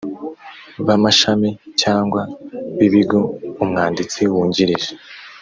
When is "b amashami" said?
0.85-1.49